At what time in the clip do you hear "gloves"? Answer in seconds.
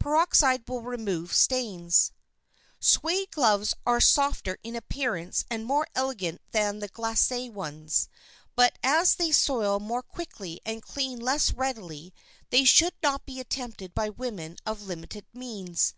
3.14-3.20, 3.30-3.74